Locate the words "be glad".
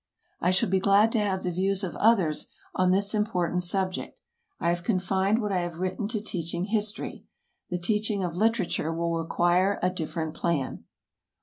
0.67-1.11